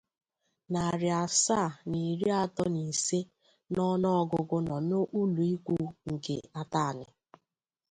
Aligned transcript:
narị 0.71 1.09
asaa 1.23 1.69
na 1.89 1.97
iri 2.09 2.29
atọ 2.43 2.63
na 2.73 2.81
ise 2.91 3.19
n'ọnụọgụgụ 3.73 4.57
nọ 4.67 4.75
n'ụlọikwuu 4.89 5.87
nke 6.11 6.35
Atanị 6.61 7.05